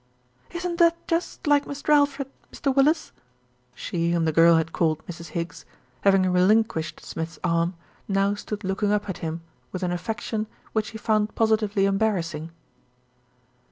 "Isn't 0.49 0.79
that 0.79 0.97
just 1.07 1.45
like 1.45 1.65
Mr. 1.65 1.89
Alfred, 1.89 2.27
Mr. 2.51 2.75
Willis?" 2.75 3.11
She 3.75 4.11
whom 4.13 4.25
the 4.25 4.31
girl 4.31 4.55
had 4.55 4.73
called 4.73 5.05
Mrs. 5.05 5.27
Higgs, 5.27 5.63
having 6.01 6.23
relin 6.23 6.65
quished 6.65 7.01
Smith's 7.01 7.37
arm, 7.43 7.75
now 8.07 8.33
stood 8.33 8.63
looking 8.63 8.91
up 8.91 9.07
at 9.07 9.19
him 9.19 9.41
86 9.41 9.43
THE 9.43 9.43
RETURN 9.43 9.59
OF 9.59 9.61
ALFRED 9.61 9.73
with 9.73 9.83
an 9.83 9.91
affection 9.91 10.47
which 10.73 10.89
he 10.89 10.97
found 10.97 11.35
positively 11.35 11.85
embarrass 11.85 12.33
ing. 12.33 12.49